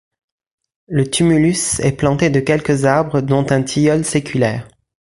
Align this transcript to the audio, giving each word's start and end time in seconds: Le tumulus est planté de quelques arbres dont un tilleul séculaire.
Le 0.87 1.11
tumulus 1.11 1.79
est 1.79 1.91
planté 1.95 2.31
de 2.31 2.39
quelques 2.39 2.85
arbres 2.85 3.21
dont 3.21 3.45
un 3.51 3.61
tilleul 3.61 4.03
séculaire. 4.03 4.67